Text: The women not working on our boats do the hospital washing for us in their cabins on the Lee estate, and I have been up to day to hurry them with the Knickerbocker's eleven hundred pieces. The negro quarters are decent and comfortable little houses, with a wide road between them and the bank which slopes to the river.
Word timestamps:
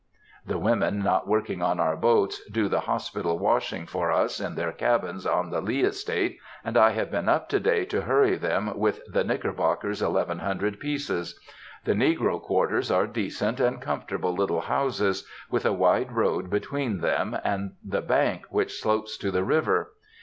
The 0.47 0.57
women 0.57 1.03
not 1.03 1.27
working 1.27 1.61
on 1.61 1.79
our 1.79 1.95
boats 1.95 2.43
do 2.45 2.67
the 2.67 2.79
hospital 2.79 3.37
washing 3.37 3.85
for 3.85 4.11
us 4.11 4.39
in 4.39 4.55
their 4.55 4.71
cabins 4.71 5.27
on 5.27 5.51
the 5.51 5.61
Lee 5.61 5.81
estate, 5.83 6.39
and 6.65 6.75
I 6.75 6.89
have 6.93 7.11
been 7.11 7.29
up 7.29 7.47
to 7.49 7.59
day 7.59 7.85
to 7.85 8.01
hurry 8.01 8.35
them 8.35 8.75
with 8.79 9.03
the 9.05 9.23
Knickerbocker's 9.23 10.01
eleven 10.01 10.39
hundred 10.39 10.79
pieces. 10.79 11.39
The 11.85 11.93
negro 11.93 12.41
quarters 12.41 12.89
are 12.89 13.05
decent 13.05 13.59
and 13.59 13.79
comfortable 13.79 14.33
little 14.33 14.61
houses, 14.61 15.27
with 15.51 15.67
a 15.67 15.71
wide 15.71 16.11
road 16.13 16.49
between 16.49 17.01
them 17.01 17.37
and 17.43 17.73
the 17.85 18.01
bank 18.01 18.47
which 18.49 18.81
slopes 18.81 19.19
to 19.19 19.29
the 19.29 19.43
river. 19.43 19.93